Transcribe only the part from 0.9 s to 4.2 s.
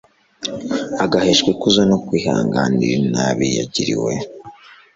agaheshwa ikuzo no kwihanganira inabi yagiriwe